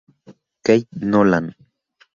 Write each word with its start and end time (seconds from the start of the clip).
Kate 0.65 0.89
Nolan. 1.11 1.45